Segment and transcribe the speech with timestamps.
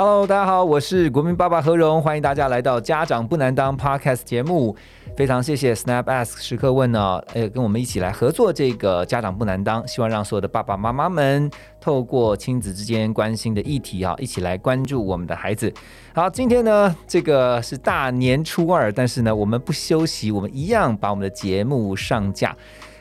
[0.00, 4.76] Hello，大家好，我是国民爸爸何荣，欢迎大家来到《家长不难当》Podcast 节目。
[5.16, 15.74] 非常谢谢 Snap Ask 时刻问呢，呃，跟我们一起来合作这个《家长不难当》，希望让所有的爸爸妈妈们透过亲子之间关心的议题啊，一起来关注我们的孩子。
[16.14, 22.54] 好，今天呢，这个是大年初二，但是呢，我们不休息，我们一样把我们的节目上架。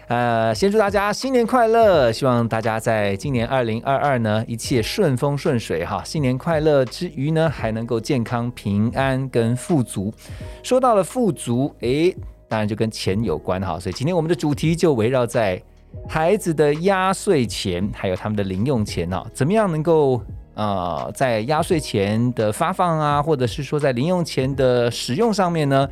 [0.08, 2.10] 呃，先祝大家新年快乐！
[2.14, 6.02] 希望大家在今年二零二二呢，一切顺风顺水哈。
[6.06, 10.14] 新年快乐之余呢，还能够健康平安跟富足。
[10.64, 12.16] 说到了富足，诶，
[12.48, 13.78] 当然就跟钱有关哈。
[13.78, 15.62] 所以今天我们的主题就围绕在
[16.08, 20.22] 孩子的压岁钱，还有他们的零用钱哈，怎么样能够
[20.54, 25.90] 呃，在压岁钱的发放啊，或者是说在零用钱的使用上面呢？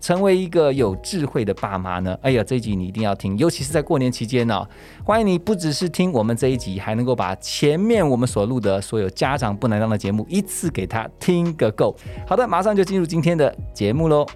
[0.00, 2.18] 成为一个有智慧的爸妈呢？
[2.22, 4.66] 哎呀，这一集你一定要听，尤其是在过年期间呢。
[5.04, 11.94] 欢迎你不只是听我们这一集，还能够把前面我们所录的所有家长不能当的节目一次给他听个够。
[12.26, 14.26] 好的，马上就进入今天的节目喽。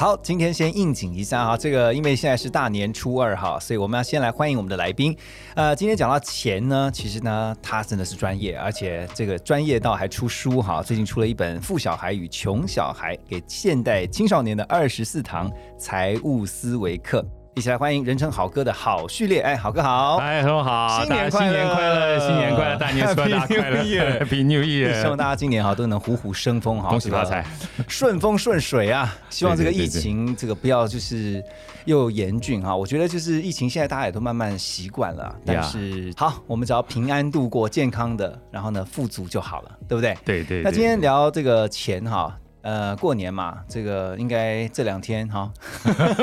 [0.00, 5.14] 好，今天先应景一下哈，这个因为现在是大年初二哈，所以我们要先来欢迎我们的来宾。
[5.54, 17.20] 呃，今天讲到钱呢，其实呢，他真的是专业，而且这个专业到还出书哈，最近出了一本《富小孩与穷小孩：给现代青少年的二十四堂财务思维课》。
[17.60, 23.84] 一起来欢迎人称好哥的好序列，哎，好哥好，哎，很好，新年快乐，新年快乐，新年快乐，大年初二快乐，
[24.24, 27.44] Happy New Year，希望大家今年哈都能虎虎生风哈，恭喜发财，
[27.86, 29.14] 顺风顺水啊！
[29.28, 31.44] 希望这个疫情这个不要就是
[31.84, 40.16] 又严峻哈，我觉得就是疫情现在大家也都慢慢习惯了，但是好，我们只要平安度过，健康的，然后呢富足就好了，对不对？
[40.24, 40.62] 对对。
[40.62, 42.34] 那今天聊这个钱哈。
[42.62, 45.50] 呃，过年嘛，这个应该这两天哈，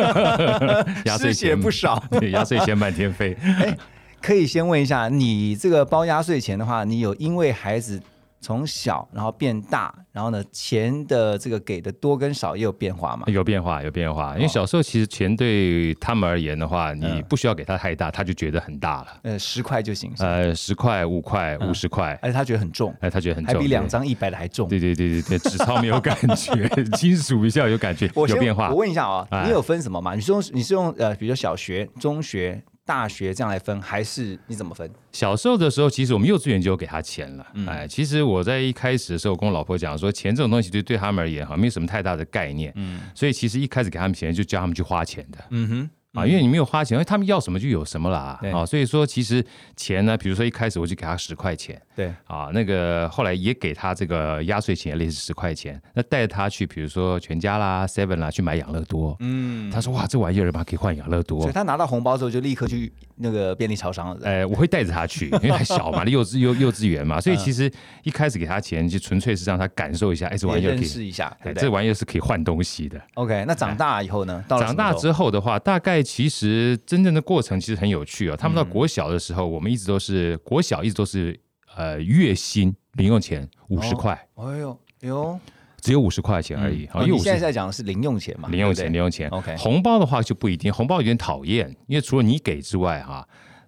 [1.06, 3.36] 压岁钱不少， 压岁钱满天飞。
[3.60, 3.78] 哎，
[4.22, 8.02] 可以先问一下，你这个包压岁钱的话，你有因为孩子？
[8.40, 13.24] 从小然后变大，然后呢，钱的这个给的多跟少也有变化嘛？
[13.28, 14.36] 有变化，有变化。
[14.36, 19.08] 因为小时候其实钱对他们而言的话，你不需要给他太大，他就觉得很大了。
[19.24, 20.14] 呃，十块就行。
[20.20, 22.96] 呃，十块、五块、五十块，而且他觉得很重。
[23.02, 24.70] 哎，他觉得很重，还比两张一百的还重。
[24.70, 28.70] 对对对对对，纸钞没有感觉， 金属一下有感觉，有变化。
[28.70, 30.16] 我问一下啊，你有分什么吗？
[30.16, 32.64] 你是用你是用呃，比如说小学、中学。
[32.88, 34.90] 大学这样来分，还是你怎么分？
[35.12, 37.46] 小时候的时候，其实我们幼稚园就有给他钱了。
[37.68, 42.72] 哎，其实我在一开始的时候，跟我老婆讲说，钱这种东西对对他们而言哈，没有什么太大的概念。
[42.78, 45.38] 嗯，所以其实一开始给他们钱，就教他们去花钱的。
[45.50, 45.90] 嗯哼。
[46.14, 48.60] 啊，因为你没有花钱，因为他们要什么就有什么啦啊。
[48.60, 49.46] 啊，所以说其实
[49.76, 59.16] 钱呢，比如说一开始我就给他十块钱，对啊，那个后来也给他这个压岁钱，类似十块钱，那带着他去，比如说全家啦、Seven 啦，去买养乐多。
[59.20, 64.26] 嗯，他说哇，这玩意儿嘛可以换养乐多，所以他拿到红包之后就立刻去那个便利超商了。
[64.26, 67.72] 哎，我会带着他去，因为还小嘛， 幼稚幼幼稚园嘛，所以其实
[68.04, 73.00] 一开始给他钱就纯粹是让他感受一下，哎，这玩意儿可以试一下，对这玩意儿是可以换东西的。
[73.16, 74.44] OK，那长大以后呢？
[74.48, 76.78] 长大之后的话，大概其实。
[76.86, 78.36] 真正的过程其实很有趣啊！
[78.38, 81.38] 他们到国小的时候，我们一直都是国小，一直都是
[81.76, 84.14] 呃月薪零用钱五十块。
[84.36, 85.40] 哎呦，哎呦，
[85.82, 86.88] 只有五十块钱而已。
[86.88, 89.30] 好，因为现在在讲的是零用钱嘛，零用钱，零用钱。
[89.30, 93.28] OK，红包的话就不一定，红包有点讨厌，因为除了你给之外，哈。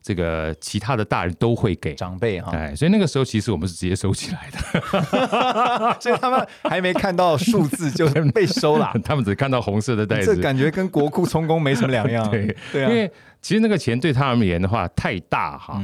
[0.09, 1.93] 这个其他的大人都会给。
[1.93, 12.27] 长辈哈，哎，所以那个时候其实我们是直接收起来的， 所以他们还没看到数字就被收了， 他们只看到红色的袋子，这感觉跟国库充公没什么两样。
[12.31, 15.79] 对对啊，因为其实那个钱对他而言的话太大哈，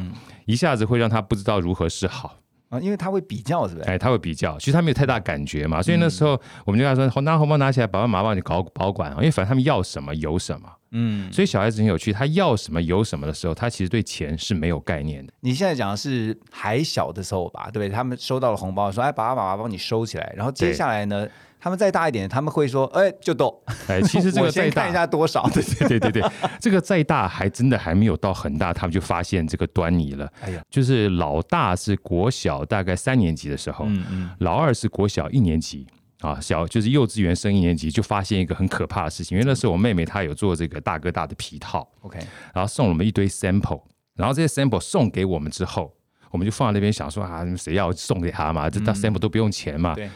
[0.47, 2.35] 一下子会让他不知道如何是好。
[2.75, 3.89] 啊，因为他会比较，是不是？
[3.89, 15.33] 哎，他会比较，其实他没有太大感觉嘛，所以那时候我们就跟他说，拿红包拿起来，爸爸妈妈帮你搞保管啊，因为反正他们要什么有什么，嗯，所以小孩子很有趣，他要什么有什么的时候，他其实对钱是没有概念的。
[15.41, 17.89] 你现在讲的是还小的时候吧，对不对？
[17.89, 21.27] 他们收到了红包，说哎，爸爸妈妈帮你收起来，然后接下来呢？
[21.65, 23.59] 他们再大一点，他们会说：“哎，就逗。”
[23.89, 25.41] 哎，其实这个 再大，看一下多少？
[25.49, 26.31] 对对对对对，
[26.61, 30.31] 这个再大还真的还没有到很大，他们就发现这个端倪了。
[30.41, 35.87] 哎呀，就是老大是国小大概三年级的时候，嗯嗯，老二是国小一年级
[36.19, 39.35] 啊，小就是幼稚园升一年级，就发现一个很可怕的事情。
[39.35, 42.19] 因为那时候我妹妹她有做这个大哥大的皮套，OK，
[42.53, 43.81] 然后送我们一堆 sample，
[44.15, 45.91] 然后这些 sample 送给我们之后。
[46.29, 48.69] 我我们就放在那边想说啊，谁要送给他嘛？
[48.69, 49.95] 这到 sample 都不用钱嘛。
[49.95, 50.09] 对。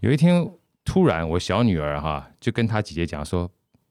[0.00, 0.42] 有一天
[0.88, 3.50] 突然，我小女儿哈就跟她姐姐讲说：“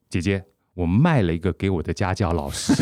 [0.09, 2.73] 姐姐，我卖了一个给我的家教老师。”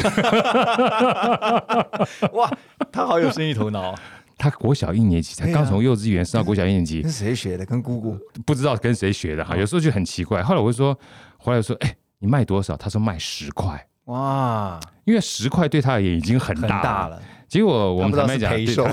[2.31, 2.50] 哇，
[2.94, 3.94] 她好有生意头脑。
[4.39, 7.01] 她国小一年级才刚从幼稚园升到国小一年级。
[7.01, 7.65] 跟谁学的？
[7.65, 8.17] 跟姑姑？
[8.45, 9.57] 不知道跟谁学的哈。
[9.57, 10.41] 有时候就很奇怪。
[10.41, 10.97] 后来我就说，
[11.38, 12.77] 后来说，哎，你卖多少？
[12.77, 13.85] 她说卖十块。
[14.06, 17.21] 哇，因为十块对他而言已经很大了。
[17.50, 18.85] 结果我们坦白讲，赔售，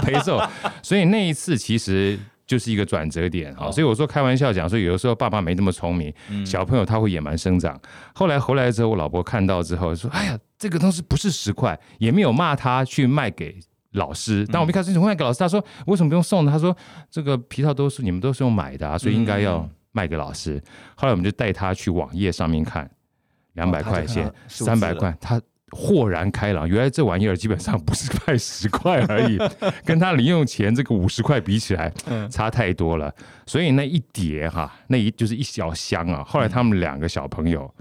[0.00, 0.42] 赔售。
[0.82, 2.18] 所以那一次其实
[2.50, 3.70] 就是一个转折点啊。
[3.70, 6.12] 所以我说开玩笑讲说，有的时候爸爸没那么聪明，
[6.44, 7.80] 小朋友他会野蛮生长。
[8.12, 13.56] 后来回来之后，我老婆看到之后说：“哎呀，这个东西不是十块，也没有骂他去卖给
[13.92, 16.76] 老师。”但我们一开始卖给老师，他说：“为什么不用送呢？”他说
[17.08, 20.60] ：“这个皮套都是你们都是用买的啊，所以应该要卖给老师。”
[20.96, 22.90] 后来我们就带他去网页上面看。
[23.54, 25.38] 两百块钱，三百块，他
[25.70, 26.68] 豁然开朗。
[26.68, 29.38] 原来这玩意儿基本上不是卖十块而已，
[29.84, 31.92] 跟他零用钱这个五十块比起来，
[32.30, 33.14] 差太多了。
[33.46, 36.22] 所以那一叠哈，那一就是一小箱啊。
[36.24, 37.72] 后来他们两个小朋友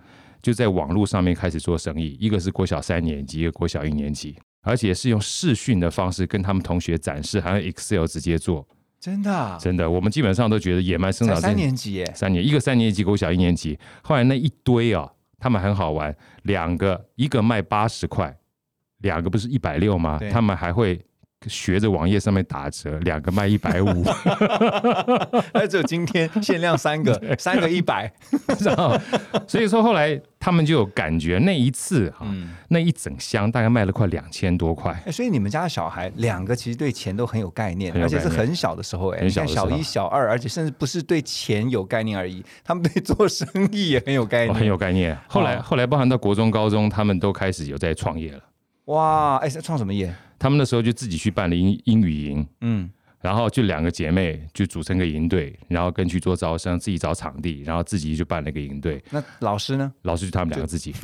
[0.42, 8.68] 就在网络上面开始做生意，一个是国小三年级，一个国小一年级，而且是用视讯的方式跟他们同学展示，还用 Excel 直接做。
[9.00, 11.40] 真的，真的，我们基本上都觉得野蛮生长。
[11.40, 13.80] 三年级耶，三年，一个三年级，国小一年级。
[14.02, 15.10] 后来那一堆啊。
[15.40, 18.38] 他们很好玩，两个一个卖八十块，
[18.98, 20.20] 两个不是一百六吗？
[20.32, 21.00] 他们还会
[21.48, 24.04] 学着网页上面打折，两个卖一百五。
[25.54, 28.12] 那只有今天限量三个， 三个一百。
[29.48, 32.26] 所以说后来他们就有感觉，那一次哈，
[32.68, 34.94] 那一整箱大概卖了快两千多块。
[35.12, 45.18] 所以你们家的小孩两个其实对钱都很有概念，而且是很小的时候，哎，像小一、小二，而且甚至不是对钱有概念而已，他们对做生意也很有概念，很有概念。
[45.28, 48.40] 后来后来，包含到国中、高中，他们都开始有在创业了。
[48.90, 50.12] 哇，哎，在创什么业？
[50.40, 52.90] 他们那时候就自己去办了英英语营，嗯，
[53.22, 59.00] 然后就两个姐妹就组成个营队，然后跟去做招生，自己找场地，然后自己就办了个营队。
[59.12, 59.94] 那老师呢？
[60.02, 60.92] 老师就他们两个自己，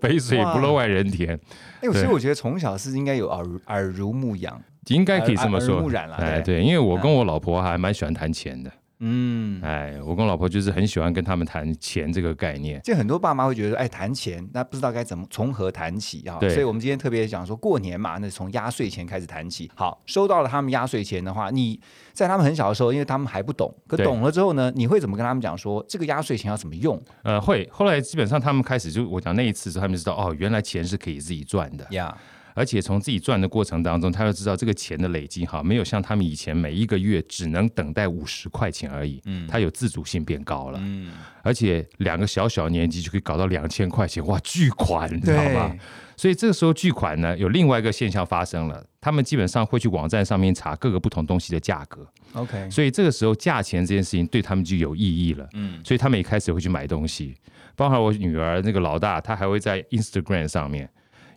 [0.00, 1.38] 肥水不落外人田。
[1.80, 5.80] 哎，所以我觉得从小是应该有耳耳濡目染，应该可以这么说。
[5.80, 8.72] 目染了，哎，对，因为我跟我老婆还蛮喜欢谈钱的。
[9.04, 12.80] 嗯，哎，我跟我老婆就是很喜欢跟他们谈钱这个概念。
[12.82, 16.38] 就很多爸妈会觉得，哎，谈钱，那不知道该怎么从何谈起啊？
[16.38, 19.68] 所以，我们今天特别讲说，过年嘛，那从压岁钱开始谈起。
[19.74, 21.80] 好，收到了他们压岁钱的话，你
[22.12, 27.00] 在他们很小的时候，因为他们还不懂，可懂了之后呢，你会怎么跟他们讲说，这个压岁钱要怎么用？
[27.24, 27.68] 呃，会。
[27.72, 32.16] 后来基本上他们开始就我讲那一次之后，他们知道哦，原来钱是可以自己赚的呀。
[32.54, 41.12] 而且从自己赚的过程当中，他就知道这个钱的累积哈，没有像他们以前每一个月只能等待五十块钱而已，嗯，他有自主性变高了，嗯，
[41.42, 45.74] 而且两个小小年纪就可以搞到两千块钱，哇，巨款，你知道吗？
[46.16, 57.34] 所以这个时候巨款呢，有另外一个现象发生了，他们基本上会去网站上面查各个不同东西的价格，OK，所以这个时候价钱这件事情对他们就有意义了，嗯，所以他们也开始会去买东西，
[57.74, 60.88] 包括我女儿那个老大，他还会在 Instagram 上面。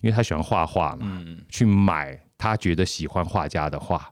[0.05, 1.19] 因为他喜欢画画嘛，
[1.49, 4.07] 去买他觉得喜欢画家的画，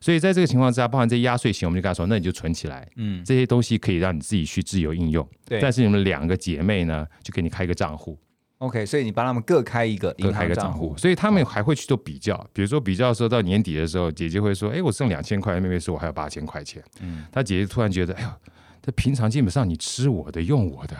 [0.00, 5.24] 所以在这个情况之下，包含这压岁钱，我们就跟他说，那你就存起来，嗯，这些东西可以让你自己去自由应用。
[5.46, 8.18] 对，但是你们两个姐妹呢，就给你开一个账户
[8.58, 18.28] ，OK，所以你帮他们各开一个，各开一个账户，所以他们还会去做比较，比如说比较的时候，到年底的时候，姐姐会说，哎，我剩两千块，妹妹说我还有八千块钱，嗯，她姐姐突然觉得，哎呦，
[18.82, 20.96] 这平常基本上你吃我的，用我的。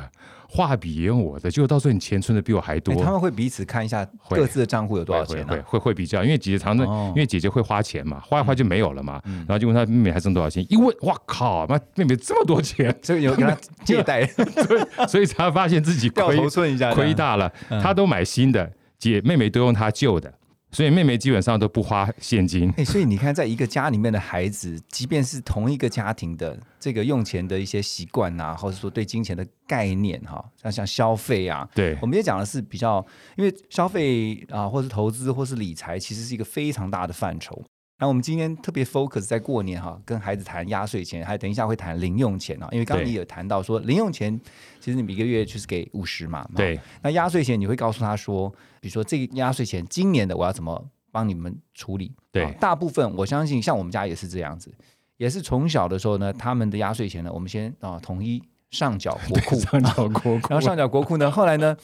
[0.54, 2.94] 画笔也用我的，结果到时候你钱存的比我还多。
[3.02, 14.24] 他们会彼此看一下各自的账户有多少钱会会会比较，因为姐姐常常因为姐姐会花钱嘛，花一花就没有了嘛，然后就问她妹妹还剩多少钱，一问，哇靠，妈妹妹这么多钱， 所以有跟她借贷，
[15.08, 16.48] 所以才发现自己亏
[16.94, 17.52] 亏大了。
[17.82, 20.32] 她都买新的，姐妹妹都用她旧的。
[20.74, 22.68] 所以妹妹基本上都不花现金。
[22.76, 33.04] 哎，所以你看，在一个家里面的孩子，即便是同一个家庭的这个用钱的一些习惯呐，或者说对金钱的概念哈，像像消费啊，对，我们也讲的是比较，
[33.36, 37.64] 因为消费啊，或是投资，或是理财，其实是一个非常大的范畴。
[38.04, 44.38] 那我们今天特别 focus 在过年哈，跟孩子谈压岁钱，还等一下会谈零用钱啊，因为刚刚你有谈到说零用钱，
[44.78, 46.78] 其实你每个月就是给五十嘛，对。
[47.00, 52.12] 那压岁钱你会告诉他说，比如说这个压岁钱今年的我要怎么帮你们处理？
[52.30, 54.70] 对，大部分我相信像我们家也是这样子，
[55.16, 61.74] 也是从小的时候呢，他们的压岁钱呢，我们先啊统一上缴国库， 上缴国库，然后上缴国库呢，后来呢，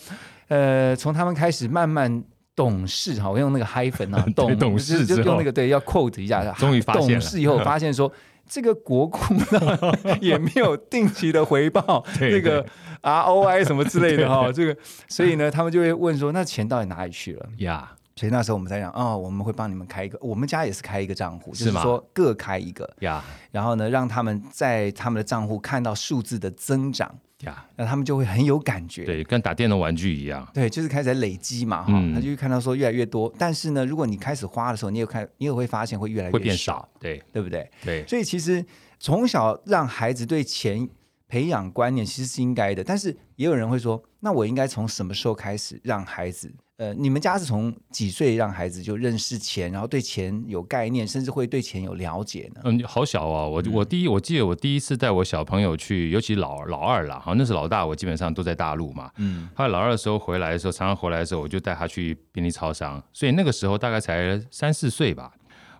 [0.48, 2.22] 呃，从他们开始慢慢。
[2.62, 8.12] 懂事哈，我用那个嗨粉啊， 懂懂事就用那个对，要 quote 一下，终于发现懂事以后发现说，
[8.46, 12.62] 这个国库呢也没有定期的回报 那个
[13.02, 14.76] ROI 什么之类的哈，这个
[15.08, 17.48] 所以呢，他们就会问说，那钱到底哪里去了？
[17.58, 17.92] 呀？
[18.16, 22.86] 所以那时候我们在讲，哦，我们会帮你们开一个，我们家也是开一个账户，就是说各开一个。
[22.98, 37.70] 呀，然后呢，让他们在他们的账户看到数字的增长呀，那他们就会很有感觉，对，跟打电动玩具一样，对，就是开始累积嘛，哈，他就会看到说越来越多，但是呢，如果你开始花的时候，你也看，你也会发现会越来越会变少，对，对不对？
[37.84, 38.64] 对，所以其实
[38.98, 40.88] 从小让孩子对钱
[41.28, 46.52] 培养观念其实是应该的，但是也有人会说，那我应该从什么时候开始让孩子？
[46.80, 52.62] 呃，你们家是从几岁让孩子就认识钱，然后对钱有概念，甚至会对钱有了解呢？
[52.64, 53.46] 嗯，好小啊！
[53.46, 59.10] 我我第一，我记得我第一次带我小朋友去，尤其老老二啦，好，那是老大，我基本上都在大陆嘛。
[59.18, 65.30] 嗯，后来老二的时候回来的时候，常常回来的时候，我就带他去便利超商，所以那个时候大概才三四岁吧。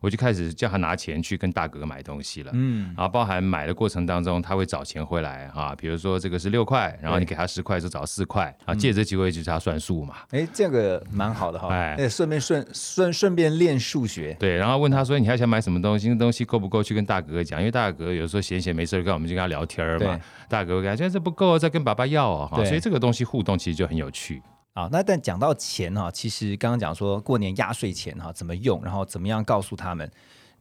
[0.01, 16.81] 我就开始叫他拿钱去跟大哥买东西了，嗯，然后包含买的过程当中，他会找钱回来哈，比如说这个是六块，然后你给他十块就找四块，啊，借这机会就是他算数嘛，哎，这个蛮好的哈，哎，顺便顺顺顺便练数学，对，然后问他说你还想买什么东西，那东西够不够？
[16.83, 24.43] 去跟大哥讲，因为大哥有时候闲闲没事干我们就跟他聊天嘛，大哥感觉这不够，再跟爸爸要啊，所以这个东西互动其实就很有趣。
[24.81, 30.11] 啊，那但讲到钱哈，其实刚刚讲说过年压岁钱哈怎么用，然后怎么样告诉他们。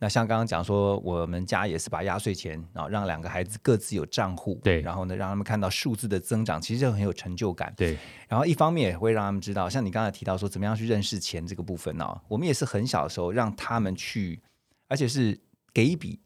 [0.01, 7.97] 那像刚刚讲说，我们家也是把压岁钱啊，让两个孩子各自有账户，对，然后呢，让他们看到数字的增长，其实就很有成就感，对。
[8.27, 12.21] 然后一方面也会让他们知道，像你刚才提到说，怎么样去认识钱这个部分呢？
[12.27, 14.41] 我们也是很小的时候让他们去，
[14.87, 15.37] 而且是
[15.73, 16.17] 给一笔，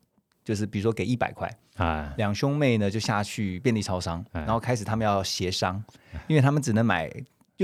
[0.44, 5.84] 就是比如说给一百块啊，两兄妹呢就下去便利超商，然后开始他们要协商，
[6.28, 7.12] 因为他们只能买，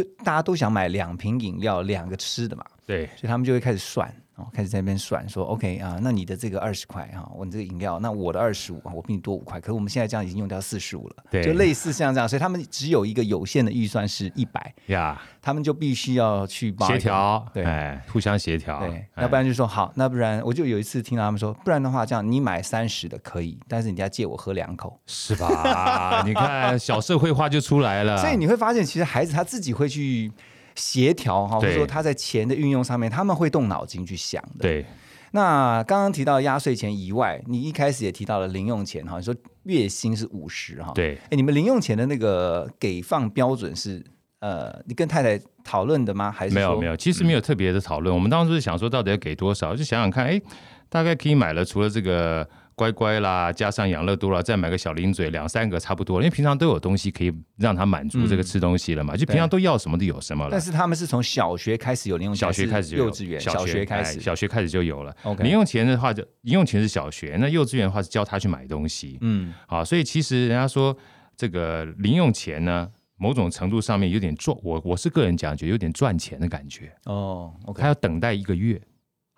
[0.01, 4.13] 就大家都想买两瓶饮料、两个吃的嘛，对，所以他们就会开始算。
[4.53, 26.23] 开始在那边算说，OK 啊，那你的这个二十块哈，我这个饮料，那我的二十五啊，我比你多五块，可是我们现在这样已经用掉四十五了，对，就类似像这样，所以他们只有一个有限的预算是一百呀，他们就必须要去协调，对，互相协调，对，要不然就说好，那不然我就有一次听到他们说，不然的话这样，你买三十的可以，但是你要借我喝两口，是吧？
[26.25, 30.31] 你看小社会化就出来了，所以你会发现，其实孩子他自己会去
[30.79, 34.85] 协调哈，或者说他在钱的运用上面，他们会动脑筋去想的，对。
[35.31, 44.03] 那刚刚提到压岁钱以外，你一开始也提到了零用钱哈，你说月薪是五十哈，对，哎，你们零用钱的那个给放标准是
[44.39, 46.31] 呃，你跟太太讨论的吗？
[46.31, 50.41] 还是没有没有，其实没有特别的讨论，我们当时是想说到底要给多少，就想想看，哎，
[50.87, 52.47] 大概可以买了，除了这个。
[52.79, 56.21] 乖乖啦，加上养乐多啦，再买个小零嘴，两三个差不多。
[56.21, 60.49] 因为平常都有东西可以让他满足这个吃东西了嘛，就平常都要什么都有什么了。
[60.49, 65.13] 但是他们是从小学开始有零用钱，小学开始幼稚园，小学开始，小学开始就有了。
[65.39, 69.17] 零用钱的话，就零用钱是小学，那幼稚园的话是教他去买东西。
[69.19, 70.95] 嗯，好，所以其实人家说
[71.35, 76.93] 这个零用钱呢，某种程度上面有点赚，我我是个人讲，觉得有点赚钱的感觉。
[77.03, 78.81] 哦他要等待一个月。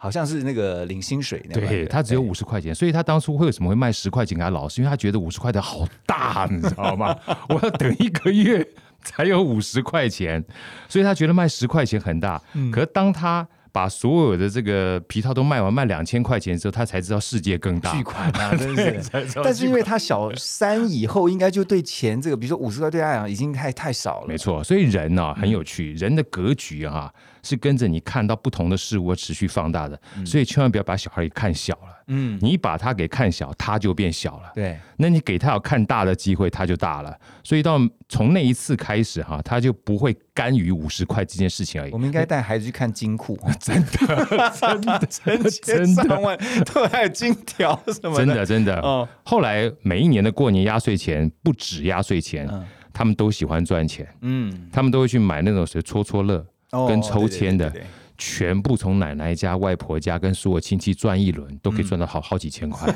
[0.03, 4.81] 好像是那个领薪水那，对他只有五十块钱，所以他当初会为什么会卖十块钱给他老师？
[4.81, 7.15] 因为他觉得五十块的好大，你知道吗？
[7.49, 8.67] 我要等一个月
[9.03, 10.43] 才有五十块钱，
[10.89, 12.41] 所以他觉得卖十块钱很大。
[12.73, 17.93] 可是当他把所有的这个皮套都卖完，卖两千块钱之后，他才知道世界更大。
[17.95, 19.39] 巨款啊， 真是！
[19.43, 24.27] 但是因为他小三以后，应该就对钱这个，比如说五十块对他来讲已经太太少了。
[24.27, 27.13] 没错，所以人呢很有趣，人的格局啊。
[27.43, 31.97] 是跟着你看到不同的事物而持续放大的，所以千万不要把小孩给看小了。
[32.07, 34.51] 嗯，你把他给看小，他就变小了。
[34.53, 37.17] 对，那你给他有看大的机会，他就大了。
[37.43, 37.79] 所以到
[38.09, 41.91] 从那一次开始哈，他就不会甘于五十块这件事情而已。
[41.91, 46.37] 我们应该带孩子去看金库， 真的，真的， 成千上万
[46.73, 48.79] 都还有金条什么的，真的，真的。
[48.81, 52.49] 哦，后来每一年的过年压岁钱不止压岁钱，
[52.91, 54.05] 他们都喜欢赚钱。
[54.21, 56.45] 嗯，他们都会去买那种谁戳戳乐。
[56.87, 57.71] 跟抽签的，
[58.17, 62.93] 全部从奶奶家、外婆家跟所有亲戚赚一轮，都可以赚到好好几千块。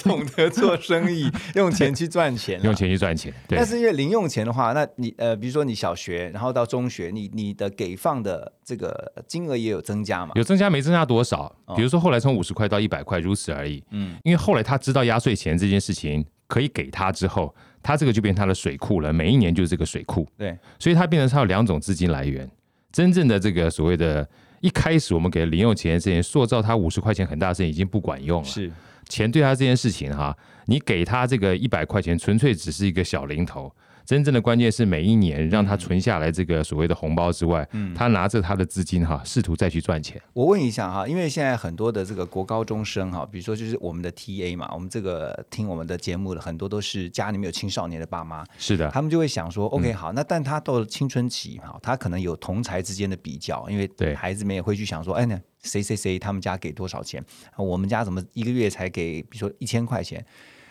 [0.00, 3.32] 懂得做生意，用钱去赚钱，用钱去赚钱。
[3.48, 10.32] 但是因为零用钱的话，那你呃，比如说你小学，然后到中学，你你的给放的这个金额也有增加嘛？
[10.34, 11.54] 有增加没增加多少？
[11.74, 13.82] 比如说后来从五十块到一百块，如此而已。
[13.92, 17.54] 嗯，因为后来他知道压岁钱这件事情可以给他之后。
[17.82, 20.26] 他这个就变他的水库了，每一年就是这个水库。
[20.36, 22.48] 对，所以它变成它有两种资金来源。
[22.92, 24.28] 真正的这个所谓的，
[24.60, 28.48] 一开始我们给零用钱这件塑造他五十块钱很大的事情已经不管用了。
[28.48, 28.70] 是，
[29.08, 33.72] 钱对他这件事情哈，你给他这个一百块钱，纯粹只是一个小零头。
[34.08, 40.18] 真正的关键是每一年让他存下来这个所谓的红包之外，嗯他拿着他的资金哈，试图再去赚钱。
[40.32, 55.38] 我问一下哈，因为现在很多的这个国高中生哈，比如说就是我们的 TA 嘛，我们这个听我们的节目的很多都是家里面有青少年的爸妈，是的，他们就会想说，OK 好，那但他到了青春期哈，他可能有同才之间的比较，因为对孩子们也会去想说，哎那。
[55.60, 57.22] 谁谁谁他们家给多少钱？
[57.56, 60.24] 我们家怎么一个月才给，比如说一千块钱？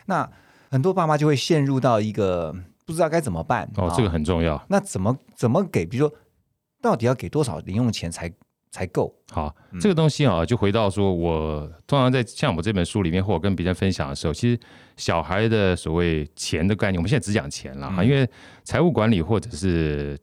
[0.05, 0.27] 那
[0.71, 2.55] 很多爸妈就会陷入到一个
[2.87, 3.69] 不知道该怎么办。
[3.75, 4.59] 哦，这个很重要。
[4.67, 5.85] 那怎么怎么给？
[5.85, 6.17] 比如说，
[6.81, 8.27] 到底要给多少零用钱才
[8.71, 9.13] 才够？
[9.29, 14.59] 好，这个东西啊，就回到说，我通常在像我这本书里面，或者跟别人分享的时候，其实
[14.95, 18.27] 小孩的所谓钱的概念，我们现在只讲钱了哈，因为
[18.63, 20.17] 财务管理或者是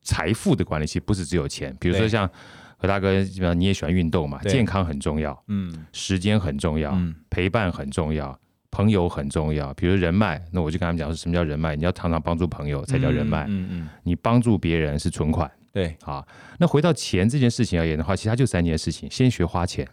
[0.00, 1.76] 财富的管理，其实不是只有钱。
[1.78, 2.30] 比如说像。
[2.76, 4.38] 何大哥，基本上你也喜欢运动嘛？
[4.42, 8.38] 健康很重要，嗯，时间很重要，嗯，陪伴很重要，
[8.74, 9.72] 朋友很重要。
[9.74, 11.76] 比如人脉，那我就跟他们讲说，什么叫人脉？
[11.76, 16.26] 你要常常帮助朋友才叫人脉，嗯嗯，你帮助别人是存款，对，好。
[16.58, 19.86] 那回到钱这件事情而言的话，其他就三件事情：先学花钱，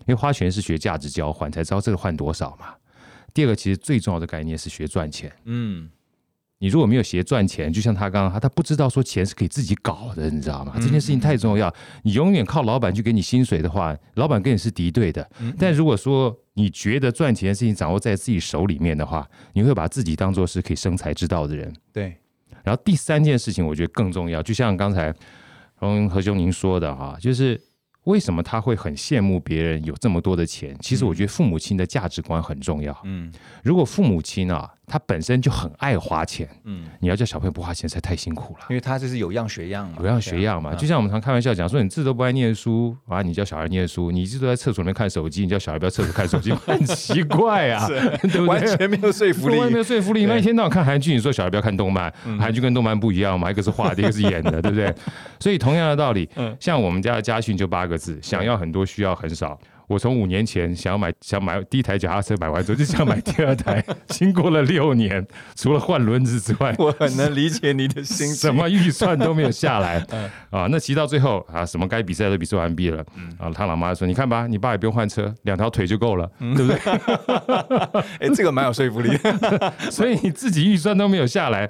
[0.00, 2.74] 因为花钱是学价值交换，才知道这个换多少嘛。
[3.32, 5.88] 第二个，其实最重要的概念是学赚钱，嗯。
[6.60, 10.72] 你如果没有学赚钱，就像他刚刚他他不知道说钱是可以自己搞的，你知道吗？
[10.74, 11.72] 这件事情太重要。
[12.02, 15.24] 你永远靠老板去给你薪水的话，老板跟你是敌对的。
[15.56, 21.72] 但如果说你觉得赚钱的事情掌握在自己手里面的话，你会把自己当做是可以生财之道的人。
[21.92, 22.16] 对。
[22.64, 25.14] 然后第三件事情，我觉得更重要，就像刚才
[25.78, 27.58] 从何兄您说的哈，就是
[28.08, 30.74] 为什么他会很羡慕别人有这么多的钱？
[30.80, 32.96] 其实我觉得父母亲的价值观很重要。
[33.04, 33.30] 嗯，
[33.62, 34.70] 如果父母亲啊。
[34.90, 38.60] 他本身就很爱花钱，嗯，你要叫小朋友不花钱，实在太辛苦了。
[38.70, 40.74] 因为他就是有样学样嘛，有样学样嘛。
[40.74, 47.86] 就像我们常开玩笑讲说，你字都不爱念书，啊，你叫小孩念书，你一直都在厕所里面看手机，你叫小孩不要厕所看手机，很奇怪啊，
[48.32, 48.46] 对不对？
[48.46, 50.24] 完全没有说服力，完全没有说服力。
[50.24, 52.10] 那一天到晚看韩剧，你说小孩不要看动漫，
[52.40, 54.90] 韩剧跟动漫不一样嘛，一个是画的，一个是演的，对不对？
[55.38, 56.26] 所以同样的道理，
[56.58, 59.58] 像我们家的家训就八个字：想要很多，需要很少。
[59.88, 63.82] 我从五年前想要买想买第一台脚踏车，买完之后就想买第二台。
[64.08, 65.26] 经过了六年，
[65.56, 68.36] 除了换轮子之外，我很能理解你的心情。
[68.36, 70.04] 什么预算都没有下来
[70.50, 70.66] 啊！
[70.70, 73.02] 那骑到最后啊，什么该比赛都比赛完毕了
[73.38, 73.50] 啊！
[73.54, 76.76] 他老妈说：“你看吧，你爸也不用换车，两条腿就够了，对不对？”
[78.20, 79.16] 哎，这个蛮有说服力。
[79.90, 81.66] 所以你自己预算都没有下来，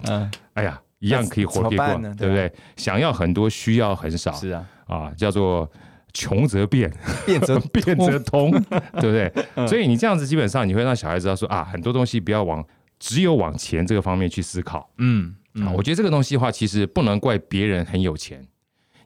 [0.55, 2.53] 哎呀，一样可以活过，对不对？
[2.75, 4.33] 想要很多，需要很少。
[4.33, 5.71] 是啊，啊，叫做。
[6.13, 6.93] 穷则变，
[7.27, 8.51] 变则 变则通，
[9.01, 9.13] 对不
[9.57, 9.67] 对？
[9.67, 12.65] 所以你这样子，基本上你会让小孩知道说啊，很多东西不要往
[12.99, 14.91] 只有往钱这个方面去思考。
[14.99, 18.47] 嗯，啊，我觉得这个东西的话，其实不能怪别人很有钱，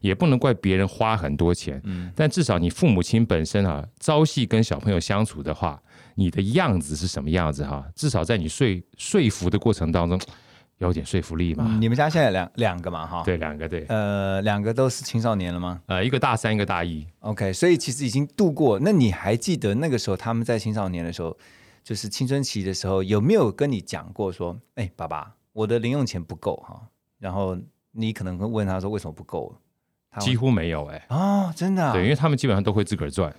[0.01, 1.81] 也不能怪别人花很多钱。
[1.85, 5.81] 嗯，但至少你父母亲本身啊，朝夕跟小朋友相处的话，
[6.15, 7.85] 你的样子是什么样子哈？
[7.95, 10.19] 至少在你说说服的过程当中。
[10.89, 11.77] 有点说服力嘛？
[11.81, 13.07] 你们家现在两两个嘛？
[13.07, 13.85] 哈，对，两个对。
[13.89, 15.81] 呃，两个都是青少年了吗？
[15.87, 17.07] 呃，一个大三，一个大一。
[17.21, 18.79] OK，所以其实已经度过。
[18.81, 21.37] 那你还记得那个时候他们在青少年的时候，
[21.83, 26.81] 就是青春期的时候，有没有跟你讲过说，哎，爸爸，我的零用钱不够哈？
[27.19, 27.57] 然后
[27.93, 29.55] 你可能会问他说，为什么不够？
[30.19, 31.07] 几乎没有哎。
[31.09, 31.93] 哦，真的？
[31.93, 33.35] 对，因为他们基本上都会自个儿赚。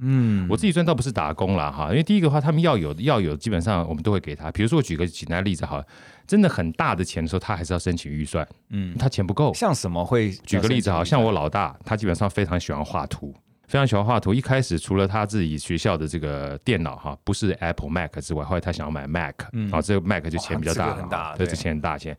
[0.00, 4.50] 嗯，我自己赚倒不是打工了哈，因为第一个话，他们要有要有，基本上我们都会给他。
[4.50, 5.84] 比如说，我举个简单例子哈，
[6.26, 8.46] 真的很大的钱的时候，他还是要申请预算。
[8.70, 9.52] 嗯，他钱不够。
[9.54, 10.30] 像什么会？
[10.46, 13.34] 举个例子哈，像我老大，他基本上非常喜欢画图，
[13.66, 14.32] 非常喜欢画图。
[14.32, 22.16] 一开始除了他自己学校的这个电脑哈，不是 Apple Mac 之外，后来他想要买 Mac，然后这个 Mac 就钱比较大了，对，这钱很大钱。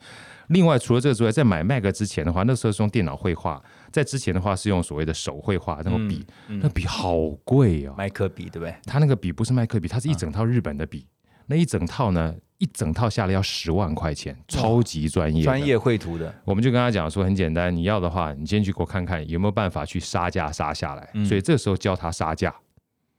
[0.48, 3.58] 另外，除了这个之外，在买 Mac 之前的话，那时候是用电脑绘画；
[3.92, 8.76] 在之前的话是用所谓的手绘画，那个笔，那笔好贵哦，麦克笔对不对？
[8.86, 11.06] 他那个笔不是麦克笔，它是一整套日本的笔，
[11.48, 16.34] 那一整套呢，一整套下来要十万块钱，超级专业，专业绘图的。
[16.46, 21.10] 我们就跟他讲说，很简单，你要的话，你先去给我看看有没有办法去杀价杀下来。
[21.26, 22.54] 所以这时候教他杀价。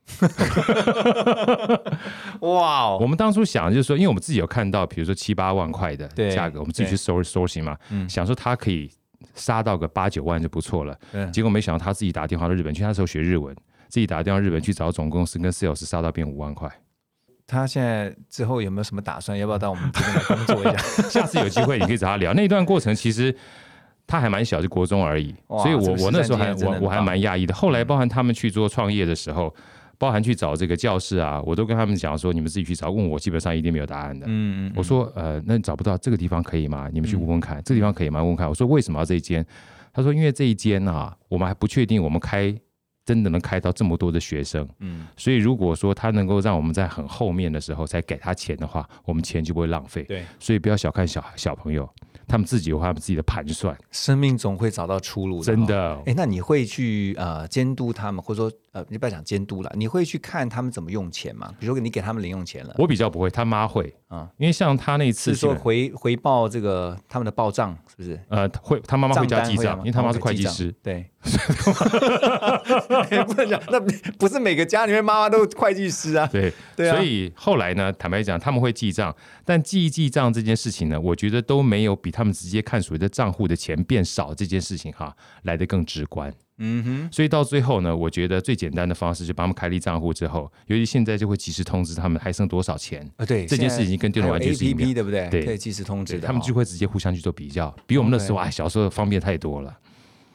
[2.40, 2.96] 哇！
[2.96, 7.76] 我们当初想就是说，因为我们自己有看到，比如说七八万块的价格，我们自己去搜搜行嘛，
[8.08, 8.90] 想说他可以
[9.34, 10.98] 杀到个八九万就不错了。
[11.32, 13.54] 结果没想到他自己打电话到日本去，那时候学日文，
[13.88, 16.70] 自己打电话日本去找总公司跟 sales 杀到变五万块。
[17.46, 19.38] 他现在之后有没有什么打算？
[19.38, 20.76] 要不要到我们这边来工作一下？
[21.08, 22.32] 下次有机会你可以找他聊。
[22.34, 23.34] 那一段过程其实
[24.06, 27.54] 他还蛮小，就国中而已，所以我我那时候还我我还蛮讶异的。
[27.54, 29.54] 后来包含他们去做创业的时候。
[30.02, 34.26] 包含去找这个教室啊，我都跟他们讲说，你们自己去找，问我基本上一定没有答案的。
[34.28, 36.90] 嗯嗯，我说呃，那你找不到这个地方可以吗？
[36.92, 38.18] 你们去问问看，这个地方可以吗？
[38.18, 38.48] 问问看。
[38.48, 39.46] 我说为什么要这一间？
[39.92, 42.52] 他说因为这一间啊，我们还不确定，我们开
[43.04, 50.02] 真的能开到这么多的学生，嗯，所以如果说他能够让我们在很后面的时候才给他钱的话，我们钱就不会浪费。
[50.02, 51.88] 对，所以不要小看小小朋友，
[52.26, 55.44] 他们自己有他们自己的盘算，生命总会找到出路的。
[55.44, 61.52] 真的，哎，那你会去呃监督他们，或者说呃，你不要讲监督了，你会去看他们怎么用钱吗？
[61.60, 68.18] 比如说你给他们零用钱了，我比较不会，他妈会啊，因为像他那次说回回报这个他们的报账是不是？
[68.28, 71.06] 呃，会他妈妈会加记账，因为他妈是会计师，对。
[73.26, 73.78] 不能讲，那
[74.18, 76.26] 不是每个家里面妈妈都会计师啊。
[76.32, 76.96] 对对啊。
[76.96, 86.32] 所以后来呢，坦白讲，他们会记账，但记一记账这件事情呢，我觉得都没有比他们直接看所谓的账户的钱变少这件事情哈来的更直观。
[86.64, 87.08] 嗯哼。
[87.12, 93.26] 所以到最后呢，我觉得最简单的方式就帮他们开立账户之后，尤其现在就会及时通知他们还剩多少钱啊。
[93.26, 95.28] 对，这件事情跟电脑完全是一样，对不对？
[95.28, 96.26] 对，可以及时通知的。
[96.26, 99.76] 他们就会直接互相去做比较，比我们那时候啊小时候方便太多了。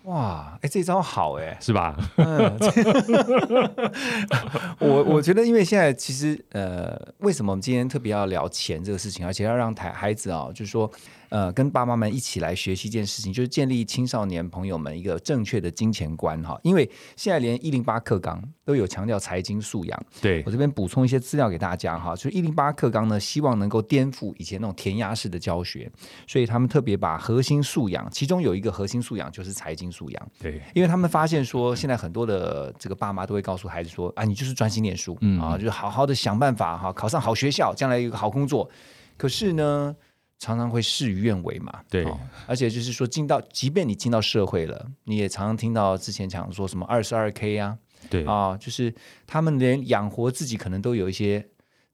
[0.04, 1.98] 哇，哎，这招好哎，是吧？
[4.80, 10.92] 我我觉得，因为现在其实呃，为什么我们今天特别要聊钱这个事情，而且要让台孩子啊，就是说。
[11.30, 16.60] 呃，跟爸妈们一起来学习一件事情，就是建立青少年朋友们一个正确的金钱观哈。
[16.64, 20.06] 因为现在连一零八课纲都有强调财经素养。
[20.22, 25.92] 对我这边补充一些资料给大家哈，就是一零八课纲呢，希望能够颠覆以前那种填鸭式的教学，
[26.28, 30.30] 所以他们特别把核心素养，其中有一个核心素养就是财经素养。
[30.40, 38.70] 对，因为他们发现说，现在很多的这个爸妈都会告诉孩子说，啊，你就是专心念书，啊，就是好好的想办法哈，考上好学校，将来有一个好工作。
[39.18, 39.96] 可是呢？
[40.40, 42.06] 常常会事与愿违嘛，对，
[42.46, 47.76] 而且就是说进到，即便你进到社会了，你也常常听到之前讲说什么二十二 K 啊，
[48.08, 48.94] 对啊，就是
[49.26, 51.44] 他们连养活自己可能都有一些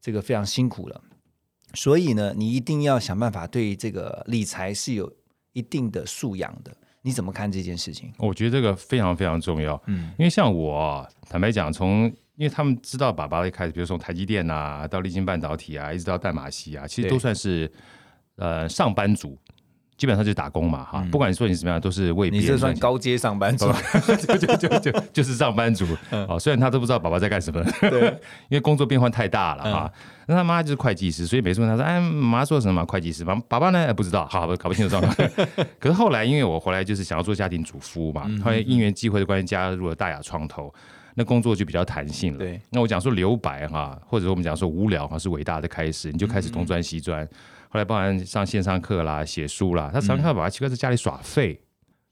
[0.01, 1.01] 这个非常辛苦了，
[1.73, 5.10] 所以呢，你一定要想办法对这个理财是有
[5.53, 6.75] 一定的素养的。
[7.01, 8.12] 你怎么看这件事情？
[8.17, 17.71] 我觉得这个非常非常重要，嗯，因为像我坦白讲，从因为他们知道爸爸一开始，比如从台积电啊，到立晶半导体啊，一直到淡马锡啊，其实都算是。
[18.43, 19.38] 呃，上班族
[19.95, 23.71] 基本上就是打工嘛，哈，不管你说你怎么样，都是为你这算高阶上班族，
[24.27, 25.86] 就就就就 就是上班族。
[26.27, 28.08] 哦，虽然他都不知道爸爸在干什么，对，
[28.49, 29.91] 因为工作变换太大了哈。
[30.25, 32.86] 那他妈就是会计师，所以每次问他说：“哎，妈做什么？
[32.86, 33.93] 会计师。”爸爸爸呢？
[33.93, 35.15] 不知道，好，搞不清楚状况。
[35.79, 40.73] 可是后来，因为我回来就是想要做家庭主妇嘛，后来因缘际会的关系加入了大雅创投，
[41.15, 42.39] 那工作就比较弹性了。
[42.39, 47.25] 对，那我讲说留白哈，或者我们讲说无聊哈，是伟大的开始，你就开始东钻西钻。
[47.73, 51.59] 后来包含上线上课啦、写书啦，他常常看到爸爸奇怪在家里耍废。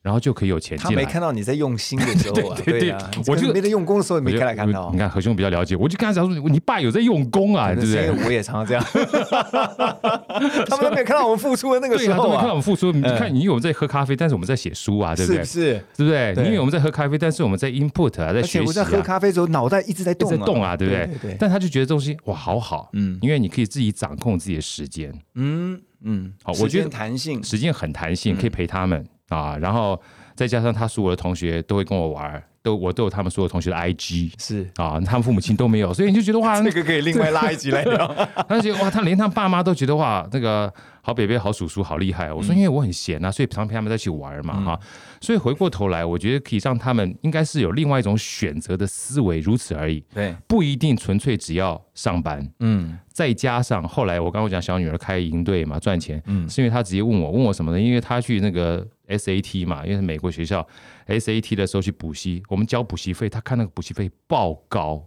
[0.01, 0.89] 然后就可以有钱进来。
[0.89, 2.95] 他没看到你在用心的时候啊， 对对
[3.27, 4.89] 我就没在用功的时候也没开来看到。
[4.91, 8.09] 你看何兄比较了解，我就跟他讲说，你爸有在用功啊，对不对？
[8.25, 8.83] 我也常常这样。
[10.67, 12.91] 他们都没有看到我们付出的那个时候啊，没看到我们付出。
[12.91, 15.43] 你看，你有在喝咖啡，但是我们在写书啊，对不对？
[15.43, 16.33] 是，对不对？
[16.37, 18.65] 你以为我们在喝咖啡，但是我们在 input 啊，在学习。
[18.65, 21.09] 我在喝咖啡的时候，脑袋一直在动，在动啊，对不对？
[21.21, 21.35] 对。
[21.39, 29.99] 但他就觉得东西哇，好好，嗯，因为你可以自己掌控自己的时间，嗯嗯，好，我觉得弹性，时间很弹性，可以陪他们啊，然后。
[30.33, 38.07] 再加上他所有的同学都会跟我玩，都我都有他们所有同学的 IG，是啊，他们父母亲都没有，所以你就觉得哇， 那个可以另外拉一集来聊。
[38.49, 42.31] 他觉得哇，他连他爸妈都觉得哇，那个好北北好叔叔好厉害。
[42.31, 44.79] 我说因为我很闲啊，所以常陪他们在一起玩嘛哈。
[45.19, 50.03] 所以回过头来，我觉得可以让他们应该是有另外一种选择的思维，如此而已。
[50.13, 52.47] 对，不一定纯粹只要上班。
[52.59, 57.79] 嗯，再加上后来我刚刚讲小女儿开营队嘛，赚钱，嗯，是因为她直接问我问我什么呢？
[57.79, 58.87] 因为她去那个。
[59.11, 60.65] SAT 嘛，因为是美国学校
[61.05, 65.05] ，SAT 的时候去补习，我们交补习费，她看那个补习费爆高，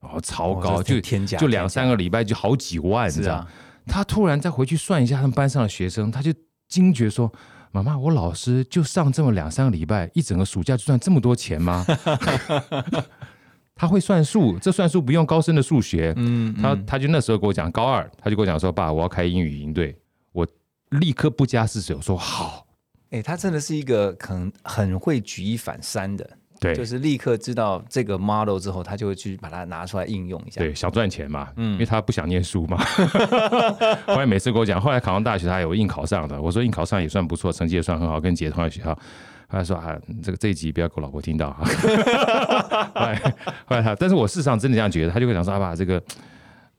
[0.00, 1.00] 哦，超高，就
[1.38, 3.46] 就两三个礼拜就好几万，这样。
[3.86, 6.32] 他突然再回去算一下他们班上的学生，他就
[6.68, 7.32] 惊觉说
[7.72, 11.84] ：“妈妈，我老师就上这么两三个礼拜，一整个暑假就赚这么多钱吗？”
[13.76, 16.14] 他会算数，这算数不用高深的数学。
[16.16, 19.96] 嗯，他他就那时候跟我讲，高二他就跟我讲说：“爸，我要开英语营队。”
[20.32, 20.46] 我
[20.90, 22.66] 立刻不加思索说：“好。”
[23.10, 26.28] 哎，他真的是一个很很会举一反三的，
[26.60, 30.60] 对，就是立刻知道这个 model 之后，他就会去把它拿出来应用一下。
[30.60, 32.78] 对，想赚钱嘛，嗯，因为他不想念书嘛。
[34.06, 36.40] 后来每次跟我讲，后来考上大学，他有硬考上的。
[36.40, 38.96] 我说硬考上也算不错，成绩也算很好，跟姐同样学校。
[39.48, 41.64] 他说啊，这个这一集不要给我老婆听到哈。
[42.94, 43.34] 后来
[43.66, 46.02] 后来他，但是我事实上真的这样觉得，他就会讲说啊，爸这个。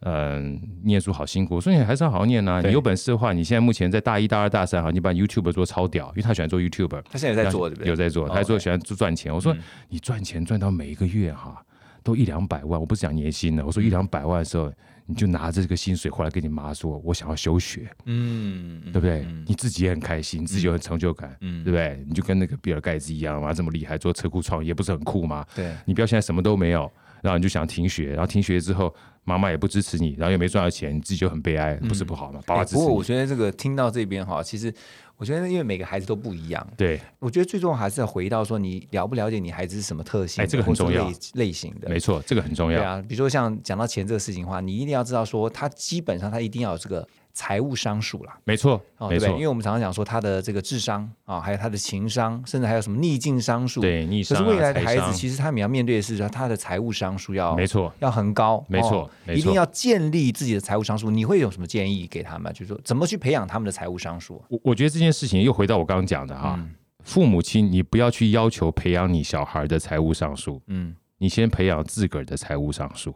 [0.08, 2.62] 嗯，念书好辛苦，我说你还是要好好念呐。
[2.64, 7.02] 你有本事的话，你现在目前在大一、大二、大三哈，你把 YouTube 做超屌，因为他喜欢做 YouTube。
[7.10, 7.90] 他现在在做，对不对？
[7.90, 9.34] 有在做，他说喜欢做赚钱。
[9.34, 9.56] 我说
[9.90, 11.60] 你赚钱赚到每一个月哈，
[12.04, 14.72] 都一两百万，我不是讲年薪的，我说一两百万的时候，
[15.08, 19.26] 你就拿着这个薪水回来跟你妈说，我想要休学，嗯，对不对？
[19.48, 22.04] 你自己也很开心，自己有很成就感，嗯，对不对？
[22.08, 25.44] 你就跟那个比尔盖茨一样嘛，这么厉害，做车库创业不是很酷吗？
[25.56, 26.92] 对，你不要现在什么都没有，
[27.26, 28.94] 然后你就想停学，然后停学之后。
[29.28, 32.40] 妈妈也不支持你，然后又没赚到钱，你自己就很悲哀，不是不好吗？
[32.46, 32.76] 爸爸支持。
[32.76, 34.72] 不过我觉得这个听到这边哈，其实
[35.18, 42.78] 我觉得因为每个孩子都不一样，对，我觉得最重要还是要回到说你了不了解你孩子是什么特性，哎，这个很重要，类型的，没错，这个很重要。
[42.78, 47.08] 对啊，比如说像讲到钱这个事情的话，你一定要知道说他基本上他一定要有这个。
[47.36, 54.38] 财务商数啦，没错，没错，因为我们常常讲说他的这个智商啊，还有他的情商，甚至还有什么逆境商数，对逆商。
[54.38, 61.12] 可是未来的孩子，其实他们要面对的是说他的财务商数要没错，要很高，没错，一定要建立自己的财务商数。
[61.12, 62.54] 你会有什么建议给他们？
[62.54, 64.42] 就是说怎么去培养他们的财务商数？
[64.48, 66.58] 我我觉得这件事情又回到我刚刚讲的哈，
[67.04, 73.14] 父母亲你不要去要求培养你小孩的财务商数，嗯，你先培养自个儿的财务商数，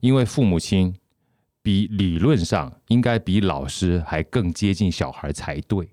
[0.00, 0.94] 因为父母亲。
[1.62, 5.88] 比理论上应该比老师还更接近小孩才对，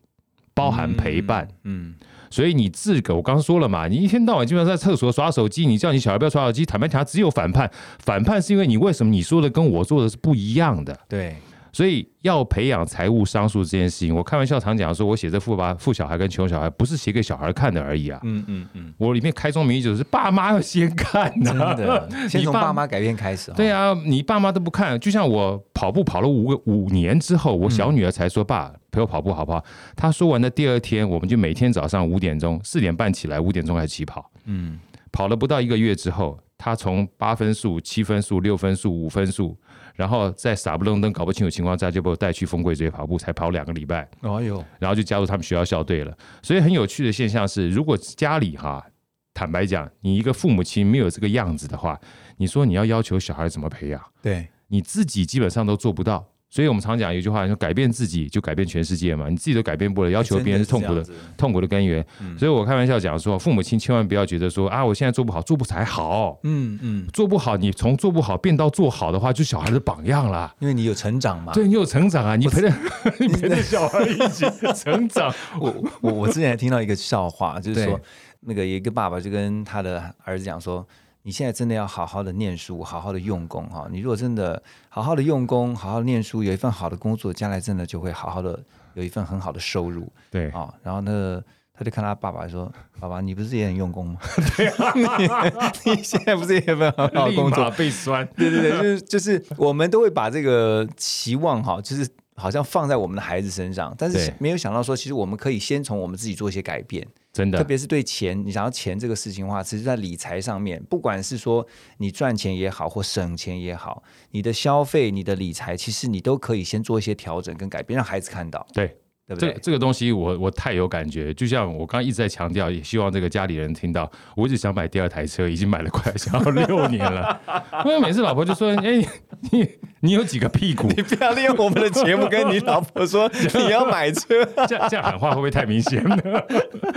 [0.53, 1.95] 包含陪伴，嗯，
[2.29, 11.35] 所以你自个我刚刚说了嘛，你一天到晚基本上在厕所耍手机，你叫你小孩不要耍手机，坦白讲，只有反叛，反叛是因为你为什么你说的跟我做的是不一样的，对。
[11.75, 18.17] 所以要培养财务商数这件事情，我开玩笑常讲说，我写这富爸富小孩跟穷小孩，不是写给小孩看的而已啊。
[18.23, 23.51] 嗯嗯嗯，我里面开宗明义就是爸妈要先看的，真的， 先从爸妈改变开始。
[23.57, 29.61] 对啊，你爸妈都不看，就像我跑步跑了五个五年之后，我小女儿才说爸陪我跑步好不好？
[29.97, 34.31] 她说完的第二天，我们就每天早上五点钟四点半起来，五点钟开始起跑。
[34.45, 34.79] 嗯，
[35.11, 39.57] 跑了不到一个月之后，她从八分数、七分数、六分数、五分数。
[39.95, 44.05] 然后在傻不愣登、搞不清楚情况下，就被我带去峰贵这些跑步，才跑两个礼拜。
[44.19, 46.13] 哎呦，然后就加入他们学校校队了。
[46.41, 48.85] 所以很有趣的现象是，如果家里哈，
[49.33, 51.97] 坦白讲，你一个父母亲没有这个样子的话，
[52.35, 54.01] 你说你要要求小孩怎么培养？
[54.21, 56.27] 对，你自己基本上都做不到。
[56.49, 59.27] 所以我们常讲一句话，说改变自己就改变全世界嘛。
[59.27, 61.05] 你自己都改变不了，要求别人是痛苦的，
[61.35, 62.05] 痛苦的根源。
[62.39, 66.39] 所以我开玩笑讲说，父母亲千万不要觉得说啊，我现在做不好，做不才好。
[66.43, 70.55] 嗯嗯，做不好，你从做不好变到做好的话，就小孩的榜样了。
[70.59, 71.51] 因为你有成长嘛。
[71.51, 72.73] 对你有成长啊，你陪着
[73.19, 75.33] 你陪着小孩一起成长。
[75.59, 77.99] 我我我之前还听到一个笑话，就是说
[78.41, 80.87] 那个一个爸爸就跟他的儿子讲说。
[81.27, 83.87] 你现在真的要好好的念书，好好的用功哈！
[83.89, 90.07] 你如果真的好好的用功，好好念书，有一份好的工作，将来真的就会好好的有一份很好的收入。
[90.29, 91.41] 对啊，然后呢，
[91.73, 94.19] 他就看他爸爸说：“爸爸，你不是也很用功吗？
[94.55, 97.69] 对啊， 你现在不是也很好好工作？
[97.75, 98.23] 被酸。
[98.37, 107.03] 对对对，就是就是，我们都会把这个期望哈，就是好像放在我们的孩子身上，但是没有想到说，其实我们可以先从我们自己做一些改变。”
[107.35, 111.67] 真的，特别是对钱，你想要钱这个事情的话，其实，在理财上面，不管是说
[111.97, 118.65] 你赚钱也好，或省钱也好，你的消费、你的理财，其实你都可以先做一些调整跟改变，让孩子看到。
[118.73, 118.95] 对。
[119.27, 119.53] 对不对？
[119.53, 124.09] 这这个东西我我太有感觉，就像我刚刚一直在强调，也希望这个家里人听到。
[124.35, 127.41] 我一直想买第二台车，已经买了快想要六年了。
[127.85, 129.03] 因为每次老婆就说：“哎，
[129.51, 129.67] 你
[130.01, 130.87] 你有几个屁股？
[130.95, 136.17] 你不要利用我们的节目跟你老婆说 你要买车，这样这样喊话会不会太明显了？”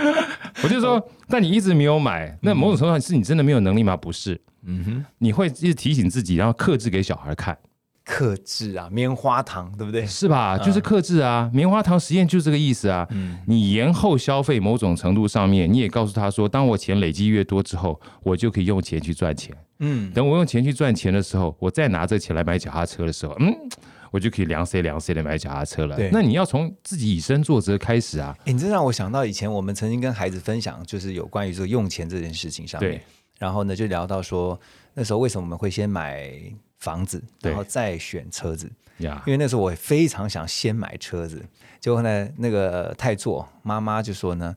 [0.63, 3.97] 我就说：“但你一直没有买，那某种程度上是你真的没有能力吗？
[3.97, 7.57] 不是，嗯哼，你会一直提醒自己，然后克制给小孩看。”
[8.09, 10.03] 克制啊，棉花糖对不对？
[10.07, 10.57] 是吧？
[10.57, 13.05] 就是克制啊，棉花糖实验就是这个意思啊。
[13.11, 19.55] 嗯，你延后消费，某种程度上面，你也告诉他说，当我钱累积越多之后，我就可以用钱去赚钱。
[19.77, 23.55] 嗯，等我用钱去赚钱的时候，我再拿这钱来买脚踏车的时候，嗯，
[24.09, 25.95] 我就可以量谁量谁的买脚踏车了。
[26.11, 28.35] 那你要从自己以身作则开始啊。
[28.45, 32.99] 哎，你这让我想到以前我们曾经跟孩子分享，就是有关于这个用钱这件事情上面。
[33.37, 34.59] 然后呢，就聊到说，
[34.95, 36.27] 那时候为什么我们会先买？
[36.79, 38.71] 房子，然后再选车子，
[39.25, 41.45] 因为那时候我非常想先买车子，
[41.79, 44.55] 结果呢，那个太座妈妈就说呢，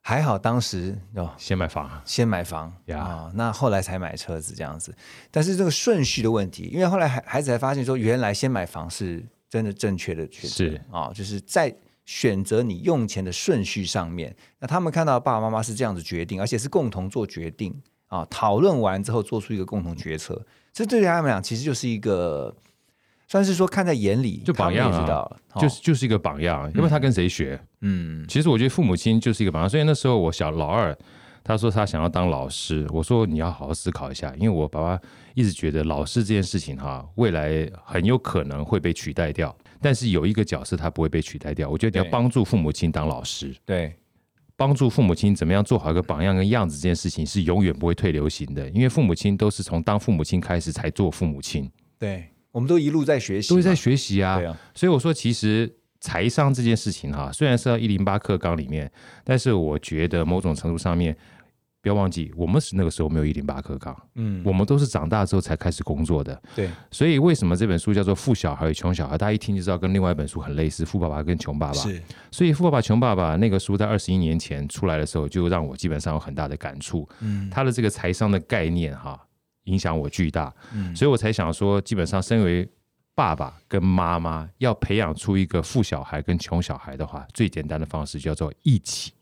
[0.00, 4.94] 还好当时哦，先买房，先买房啊，那后来才买车子这样子，
[5.30, 17.74] 但是这个顺序的问题，因为后来孩孩子才发现说，原来先买房是真的正确的选择啊，就是在选择你用钱的顺序上面，那他们看到爸爸妈妈是这样子决定，而且是共同做决定
[18.06, 20.44] 啊，讨论完之后做出一个共同决策。
[20.74, 22.52] 这对他们俩，其实就是一个，
[23.28, 25.24] 算是说看在眼里，就榜样啊，
[25.60, 26.68] 就是就是一个榜样。
[26.74, 27.58] 因为他跟谁学？
[27.82, 29.70] 嗯，其实我觉得父母亲就是一个榜样。
[29.70, 30.96] 所以那时候我小老二，
[31.44, 35.00] 他说他想要当老师，我说你要好好思考一下，因为我爸爸
[35.34, 39.56] 一直觉得老师这件事情哈，未来很有可能会被取代掉。
[39.80, 43.54] 但是有一个角色他不会被取代掉，我觉得你要帮助父母亲当老师。
[43.64, 43.94] 对。
[44.56, 51.70] 帮助父母亲怎么样做好一个榜样跟样子，这件事情是永远不会退流行的，因为父母亲都是从当父母亲开始才做父母亲。
[51.98, 54.40] 对，我们都一路在学习，都在学习啊，
[54.74, 58.90] 所以我说，其实财商这件事情哈，虽然是在一零八课纲里面，
[59.24, 61.16] 但是我觉得某种程度上面。
[61.84, 66.70] 不要忘记，我们是那个时候没有一零八课纲，嗯，我们都是长大之后才开始工作的，对。
[66.90, 69.16] 所以为什么这本书叫做《富小孩与穷小孩》？
[69.18, 71.74] 大家一听就知道跟另外一本书很类似，《富爸爸跟穷爸爸》。
[71.82, 72.02] 是。
[72.30, 77.06] 所以《富爸爸穷爸爸》那个书在二十一年前出来的时候，就让我基本上有很大的感触。
[77.20, 77.50] 嗯。
[77.50, 79.22] 他的这个财商的概念哈，
[79.64, 80.50] 影响我巨大。
[80.72, 80.96] 嗯。
[80.96, 82.66] 所以我才想说，基本上身为
[83.14, 89.12] 爸爸跟妈妈，要培养出一个富小孩跟穷小孩的话，最简单的方式叫做一起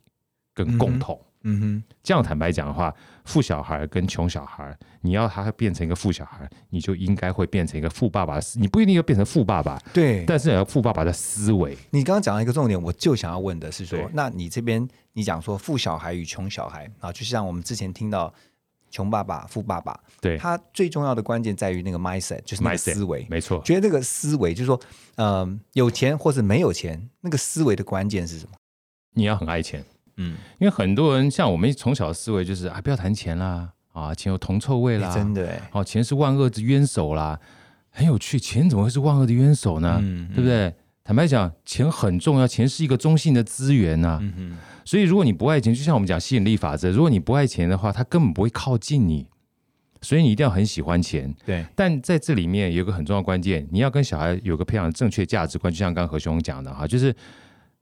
[0.55, 1.21] 跟共同。
[1.21, 8.39] 嗯哼，这样坦白讲的话，富小孩跟穷小孩，你要他变成一个富小孩，你就应该会变成一个富爸爸。
[8.55, 11.77] 你不一定要变成富爸爸，对，但是要富爸爸的思维。
[11.91, 18.33] 你刚刚讲到一个重点，我就想要问的是说，那你这边你讲说富小孩与穷小孩啊，就像我们之前听到
[18.91, 23.61] 穷爸爸、富爸爸，对，他最重要的关键在于那个 mindset，就是那个思维，没错。
[23.65, 24.81] 觉得这个思维就是说，
[25.17, 28.53] 嗯，有钱或者没有钱，那个思维的关键是什么？
[29.15, 29.85] 你要很爱钱。
[30.17, 37.39] 嗯，因为很多人像我们从小的思维就是啊，不要谈钱啦，啊，钱有铜臭味啦，真的，哦，钱是万恶之冤首啦，
[37.91, 39.99] 很有趣，钱怎么会是万恶的冤首呢？
[40.35, 40.75] 对不对？
[41.05, 44.19] 坦白讲，钱很重要，钱是一个中性的资源呐。
[44.21, 49.27] 嗯所以如果你不爱钱，就像我们讲吸引力法则，如果你不爱钱的话，他根本不会靠近你。
[50.01, 51.33] 所以你一定要很喜欢钱。
[51.47, 51.65] 对。
[51.77, 57.15] 但在这里面有个很重要关键，你要跟小孩有个培养正确价值观，就像刚何雄讲的哈，就是。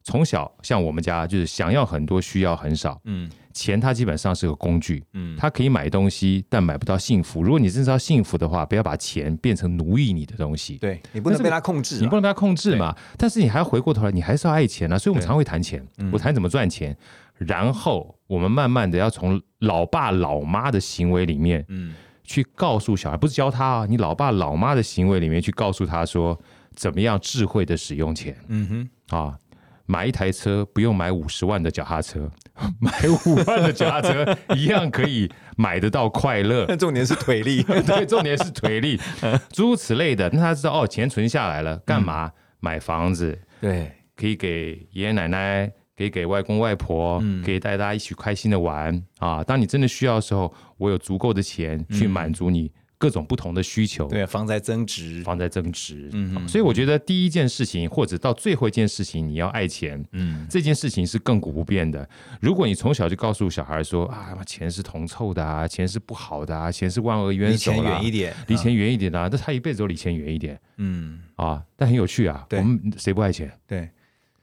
[0.02, 2.98] 从小像我们家就是想要很多，需要很少。
[3.04, 5.04] 嗯，钱它基本上是个工具。
[5.12, 7.42] 嗯，它可以买东西，但买不到幸福。
[7.42, 10.76] 如果你真是要幸福的话，不要把钱变成奴役你的东西。
[10.78, 12.96] 对你不能被他控制，你不能被他控制嘛。
[13.18, 14.98] 但是你还要回过头来，你还是要爱钱啊。
[14.98, 16.96] 所以我们常会谈钱，我谈怎么赚钱。
[17.36, 26.38] 然后我们慢慢的要从老爸老妈的行为里面，嗯，去告诉小孩，不是教他啊，你老爸老妈的行为里面去告诉他说，
[26.74, 28.34] 怎么样智慧的使用钱。
[28.48, 29.38] 嗯哼，啊。
[29.90, 32.30] 买一台车不用买五十万的脚踏车，
[32.78, 32.92] 买
[33.26, 36.64] 五万的脚踏车 一样可以买得到快乐。
[36.78, 39.00] 重点是腿力，对，重点是腿力，
[39.52, 40.30] 诸如此类的。
[40.32, 42.30] 那他知道哦，钱存下来了，干嘛？
[42.60, 49.42] 买房子，对，可以给爷爷奶奶，可以给外公外婆，可以带大家一起开心的玩啊。
[49.42, 52.70] 当你真的需要的时候，我有足够的钱去满足你。
[53.00, 62.06] 各种不同的需求，对，放在增值，放在增值，嗯，所以我觉得第一件事情，或者到最后一件事情，你要爱钱，嗯，这件事情是亘古不变的。
[62.42, 73.50] 如果你从小就告诉小孩说啊，钱是铜臭的啊，钱是不好的啊，钱是万恶冤首离钱远一点，离钱远一点啊，那他一辈子都离钱远一点，嗯，啊，但很有趣啊，我们谁不爱钱？
[73.66, 73.88] 对，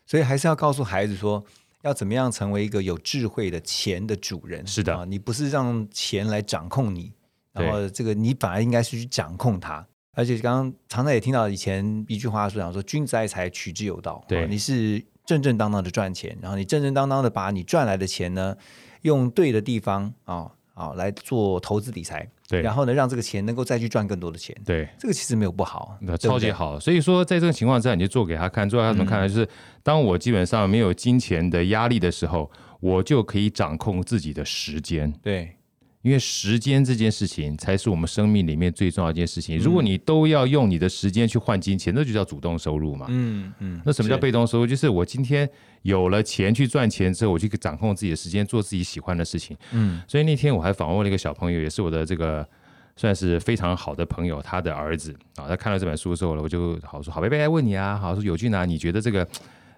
[0.07, 1.45] 所以还是要告诉孩子说，
[1.83, 4.65] 要怎么样成为一个有智慧的钱的主人。
[4.65, 7.13] 是的，你不是让钱来掌控你。
[7.61, 14.23] 然后这个你本来应该是去掌控它，而且刚刚常常也听到以前一句话说讲说君子爱财，取之有道。
[14.27, 18.55] 对，你是正正当当的赚钱，然后你正正当当的把你赚来的钱呢，
[19.01, 22.27] 用对的地方啊啊来做投资理财。
[22.49, 24.55] 对，然后呢让这个钱能够再去赚更多的钱。
[24.65, 26.79] 对，这个其实没有不好，那超级好。
[26.79, 29.27] 所以说在这个情况之下，你就做给他看，做给他怎么看呢？
[29.27, 29.45] 就是
[29.83, 35.11] 当我基本上没有金钱的压力的时候，我就可以掌控自己的时间。
[35.21, 35.56] 对。
[36.03, 39.57] 因为时间这件事情才是我们生命里面最重要一件事情。
[39.57, 43.07] 如果你都要用你的时间去换金钱，那就叫主动收入嘛。
[43.09, 43.81] 嗯嗯。
[43.85, 44.67] 那什么叫被动收入？
[44.67, 45.49] 就是我今天
[45.81, 49.57] 有了钱去赚钱之后，我去掌控自己的时间，做自己喜欢的事情。
[49.71, 50.01] 嗯。
[50.07, 52.47] 所以那天我还访问了一个小朋友，也是我的这个
[52.95, 55.47] 算是非常好的朋友，他的儿子啊。
[55.47, 59.27] 他看到这本书之后呢，我就好说，好贝贝来问你啊，好说有俊啊，你觉得这个？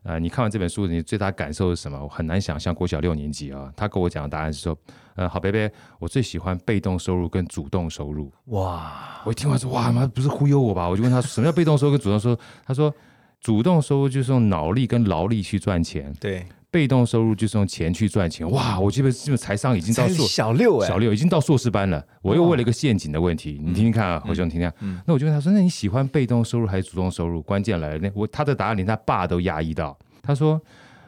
[0.04, 2.02] 呃，你看完这本书，你最大感受是什么？
[2.02, 4.78] 我很难想象，国小六年级啊，他跟我讲的答案是说，
[5.16, 8.32] 呃，好，贝贝，我最喜欢被动收入跟主动收入。
[8.46, 9.22] 哇！
[9.26, 10.88] 我一听完说，哇妈，不是忽悠我吧？
[10.88, 12.38] 我就问他，什么叫被动收入跟主动收入？
[12.66, 12.94] 他说，
[13.42, 16.14] 主动收入就是用脑力跟劳力去赚钱。
[16.20, 16.46] 对。
[16.72, 18.80] 被动收入就是用钱去赚钱，哇！
[18.80, 22.06] 我基本基本财商已经到硕小六哎，小六已经到硕士班了。
[22.22, 24.72] 我又问了一个陷阱的问题，你听听看啊，我兄听听。
[25.06, 29.98] 那我就问他说：“那你喜欢被动收入还是主动收入？”关键来了，那我他的答案连他爸都压抑到。
[30.22, 30.62] 他说：“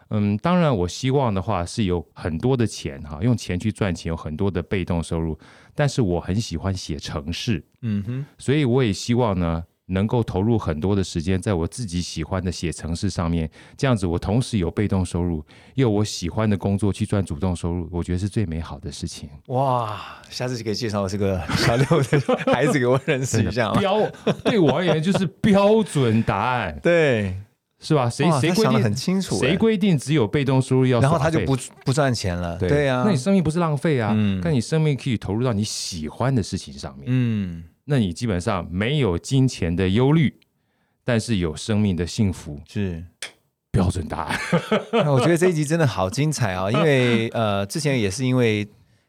[0.10, 5.38] 嗯，当然，我希望的话是有很多的钱哈，用钱去赚钱，有很多的被动收入。
[5.76, 15.44] 但是我很喜欢写程式，嗯哼，所以我也希望呢。”能够投入很多的时间在我自己喜欢的写程式上面，这样子我同时有被动收入，
[15.76, 19.30] 又有我喜欢的工作去赚主动收入，我觉得是最美好的事情。
[19.48, 22.20] 哇，下次就可以介绍这个小六的
[22.52, 23.72] 孩子给我认识一下。
[23.74, 24.10] 标
[24.44, 26.78] 对我而言就是标准答案。
[26.82, 27.36] 对，
[27.80, 28.10] 是吧？
[28.10, 29.38] 谁谁规定很清楚？
[29.40, 31.00] 谁规定只有被动收入要？
[31.00, 32.58] 然后他就不不赚钱了。
[32.58, 34.16] 对啊，那你生命不是浪费啊？
[34.42, 37.06] 但你生命可以投入到你喜欢的事情上面。
[37.08, 40.40] 嗯，那你基本上没有金钱的忧虑，
[41.04, 42.62] 但是有生命的幸福。
[42.68, 43.06] 是
[43.72, 44.40] 标准答案。
[45.12, 46.70] 我觉得这一集真的好精彩啊！
[46.70, 48.68] 因为呃，之前也是因为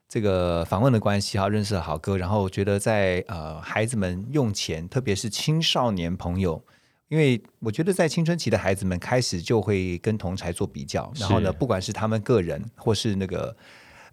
[0.09, 6.65] 这个访问的关系哈，认识了好哥，然后我觉得在呃孩子们用钱，特别是青少年朋友。
[7.09, 13.55] 因为我觉得在青春期的孩子们开始就会跟同才做比较，然后呢，不管是他们个人或是那个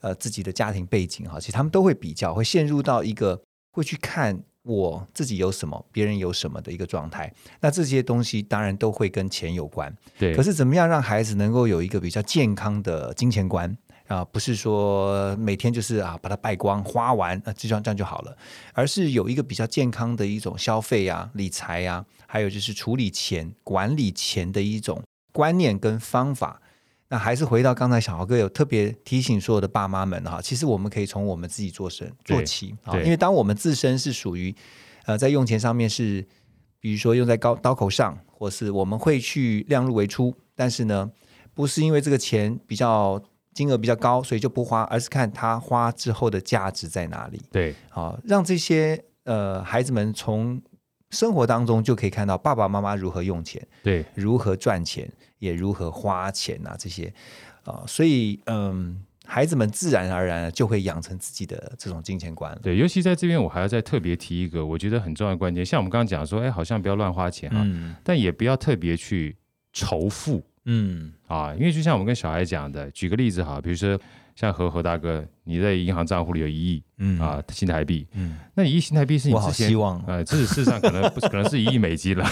[0.01, 3.41] 呃自己的家庭背景哈，其实他们都会比较，会陷入到一个
[3.71, 4.37] 会去看
[4.69, 7.33] 我自己有什么，别人有什么的一个状态。
[7.59, 10.35] 那这些东西当然都会跟钱有关，对。
[10.35, 13.75] 可是怎么样让孩子能够有一个比较健康的金钱观？
[14.07, 18.37] 啊，不是说每天就是啊把它败光花完啊，这样这样就好了，
[18.73, 25.01] 而是有一个比较健康的一种消费啊、理财啊，还有就是处理钱、管理钱的一种
[25.31, 26.61] 观念跟方法。
[27.09, 34.55] 那还是回到刚才小豪哥有特别提醒所有的爸妈们哈，其实我们可以从我们自己做身做起啊，因为当我们自身是属于
[35.05, 36.25] 呃在用钱上面是，
[36.79, 41.11] 比如说用在高刀口上，或是我们会去量入为出，但是呢，
[41.53, 43.21] 不是因为这个钱比较。
[43.51, 47.41] 金额比较高，所以就不花，而是看他花之后的价值在哪里。
[47.51, 50.61] 对，好，让这些呃孩子们从
[51.09, 57.11] 生活当中就可以看到爸爸妈妈如何用钱，对，如何赚钱，也如何花钱啊，这些
[57.63, 62.57] 啊，所以嗯，孩子们自然而然就会养成自己的这种金钱观。
[62.61, 69.37] 对，尤其在这边，我还要再特别提一个我觉得很重要的关键，像我们刚刚讲说，哎，好像不要乱花钱啊，但也不要特别去
[69.73, 70.43] 仇富。
[70.65, 73.99] 嗯啊，因为就像我们跟小孩讲的，举个例子哈，比如说
[74.35, 82.25] 像何何大哥，你在银行账户里有一亿，嗯啊新台币，嗯，那一亿新台币是你之前，呃，这事实上可能不， 可能是一亿美金了。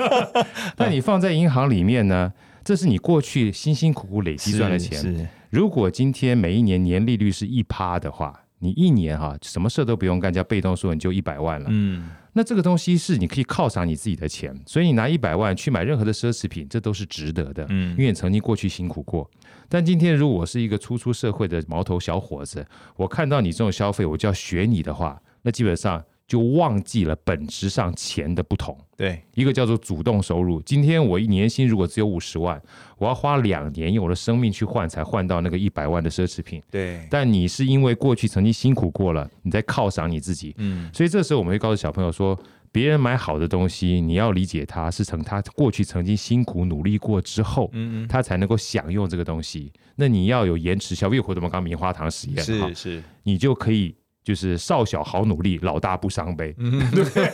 [0.76, 2.32] 但你放在银行里面呢，
[2.64, 4.98] 这是你过去辛辛苦苦累积赚的钱。
[4.98, 11.66] 是如果今天每一年年利率是一趴的话，你一年哈什么事都不用干，叫被动收入就一百万了。
[11.70, 12.10] 嗯。
[12.38, 17.66] 那这个东西是你可以犒赏你自己的钱，所以你拿一百万去买任何的奢侈品，这都是值得的。
[17.68, 19.28] 嗯，因为你曾经过去辛苦过。
[19.68, 22.64] 但今天如果我是一个初出社会的毛头小伙子，
[22.94, 26.04] 我看到你这种消费，我就要学你的话，那基本上。
[26.28, 28.76] 就忘记了本质上钱的不同。
[28.96, 30.60] 对，一个叫做主动收入。
[30.60, 32.60] 今天我一年薪如果只有五十万，
[32.98, 36.62] 我要花两年用我的生命去换，才换到那个一百万的奢侈品。
[36.70, 37.00] 对。
[37.08, 40.54] 但你是因为过去曾经辛苦过了，你在犒赏你自己。
[40.58, 40.90] 嗯。
[40.92, 42.38] 所以这时候我们会告诉小朋友说，
[42.70, 49.72] 别人买好的东西，你要理解他是从他过去曾经辛苦努力过之后，嗯嗯，他才能够享用这个东西。
[49.96, 53.94] 那你要有延迟消费，或者我们刚棉花糖实验，是是，你就可以。
[54.28, 56.54] 就是少小好努力，老大不伤悲。
[56.58, 57.32] 嗯，对，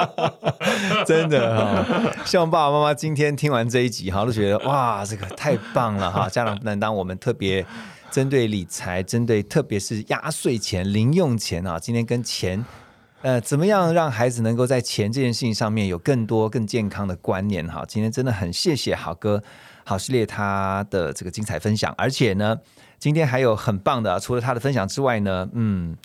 [1.04, 2.10] 真的哈。
[2.24, 6.30] 希望爸爸妈妈今天听完这一集哈，都觉得哇，这个太棒了哈。
[6.30, 7.62] 家长不能当我们特别
[8.10, 12.64] 针对理财，针对特别是压岁钱、零用钱啊，今天跟钱，
[13.20, 17.84] 呃，怎么样让孩子能够在钱这件事情上面有更多更健康的观念哈？
[17.86, 19.42] 今天真的很谢谢好哥
[19.84, 22.56] 好系列他的这个精彩分享，而且呢。
[23.02, 25.96] 今天还有很棒的，除了他的分享之外呢，嗯，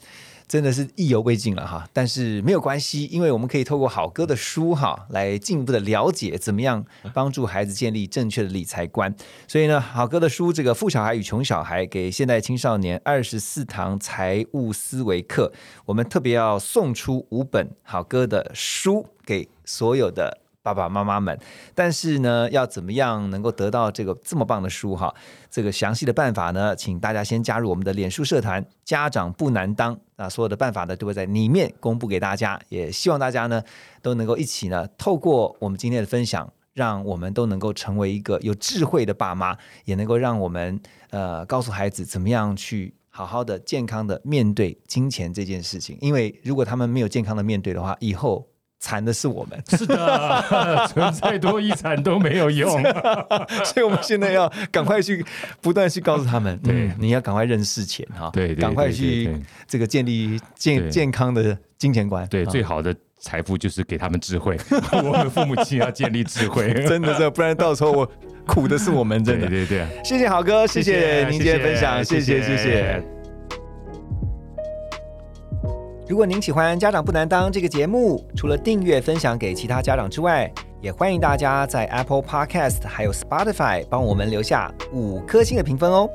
[0.47, 1.87] 真的是意犹未尽了哈。
[1.93, 6.83] 但是没有关系，因为我们可以透过好哥的书哈，来进一步的了解怎么样
[7.13, 9.13] 帮助孩子建立正确的理财观。
[9.47, 15.53] 所以呢，好哥的书这个《富小孩与穷小孩》给现代青少年二十四堂财务思维课，
[15.85, 20.39] 我们特别要送出五本好哥的书给所有的。
[20.67, 21.39] 爸爸妈妈们，
[21.73, 25.13] 但是呢，要怎么样能够得到这个这么棒的书哈？
[25.49, 32.59] 这个详细的办法呢，请大家先加入我们的脸书社团“家长不难当”啊，所有的办法呢都会在里面公布给大家。
[32.67, 33.63] 也希望大家呢
[34.01, 40.77] 都能够一起呢，透过我们今天的分享，让我们都能够成为一个有智慧的爸妈，也能够让我们
[41.11, 45.97] 呃告诉孩子怎么样去好好的健康的面对金钱这件事情。
[46.01, 48.45] 因为如果他们没有健康的面对的话，以后。
[48.79, 52.69] 惨的是我们，是的， 存再多遗产都没有用，
[53.65, 55.25] 所以我们现在要赶快去
[55.61, 59.29] 不断去告诉他们，对，你要赶快认识钱哈，对，赶快去
[59.67, 64.57] 这个建立健健康的金钱观，对，最好的财富就是给他们智慧，
[65.03, 68.11] 我们父母亲要建立智慧，真的是，不然到时候我
[68.45, 72.41] 苦的是我们，真的，对对，谢谢好哥，谢谢您今天分享，谢谢。
[72.43, 73.16] 谢谢。
[76.07, 80.49] 如果您喜欢《家长不难当》这个节目，除了订阅、分享给其他家长之外，
[80.79, 86.09] 也欢迎大家在 Apple Podcast 还有 Spotify 帮我们留下五颗星的评分哦。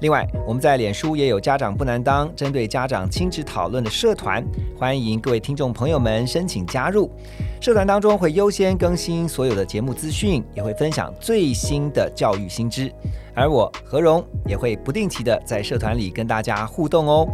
[0.00, 4.44] 另外，我们在脸书也有家长不难当针对家长亲子讨论的社团，
[4.78, 7.10] 欢迎各位听众朋友们申请加入。
[7.58, 12.92] 社团当中会优先更新所有的节目资讯，也会分享最新的教育新知。
[13.34, 17.26] 而我何荣也会不定期的在社团里跟大家互动哦。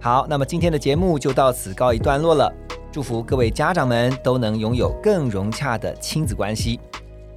[0.00, 2.52] 好，那么今天的节目就到此告一段落了。
[2.90, 6.80] 祝福各位家长们都能拥有更融洽的亲子关系。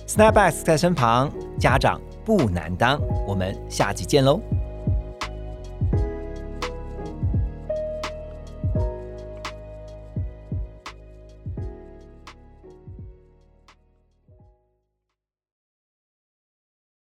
[0.08, 1.30] Snapback 在身旁，
[1.60, 2.99] 家长不难当。
[3.28, 4.39] 我们下集见喽。